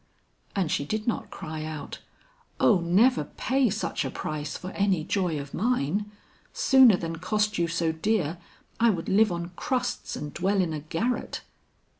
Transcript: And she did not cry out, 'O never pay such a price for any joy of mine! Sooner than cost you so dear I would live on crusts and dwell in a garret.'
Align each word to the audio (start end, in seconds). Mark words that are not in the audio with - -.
And 0.55 0.71
she 0.71 0.83
did 0.83 1.05
not 1.05 1.29
cry 1.29 1.63
out, 1.63 1.99
'O 2.59 2.79
never 2.79 3.23
pay 3.23 3.69
such 3.69 4.03
a 4.03 4.09
price 4.09 4.57
for 4.57 4.71
any 4.71 5.03
joy 5.03 5.39
of 5.39 5.53
mine! 5.53 6.09
Sooner 6.53 6.97
than 6.97 7.17
cost 7.17 7.59
you 7.59 7.67
so 7.67 7.91
dear 7.91 8.39
I 8.79 8.89
would 8.89 9.09
live 9.09 9.31
on 9.31 9.51
crusts 9.55 10.15
and 10.15 10.33
dwell 10.33 10.59
in 10.59 10.73
a 10.73 10.79
garret.' 10.79 11.43